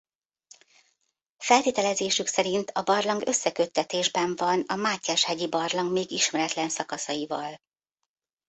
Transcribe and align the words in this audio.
Feltételezésük 1.37 2.27
szerint 2.27 2.69
a 2.69 2.81
barlang 2.83 3.27
összeköttetésben 3.27 4.35
van 4.35 4.63
a 4.67 4.75
Mátyás-hegyi-barlang 4.75 5.91
még 5.91 6.11
ismeretlen 6.11 6.69
szakaszaival. 6.69 7.57